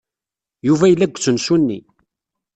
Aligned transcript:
Yuba 0.67 0.85
yella 0.89 1.05
deg 1.07 1.15
usensu-nni. 1.17 1.79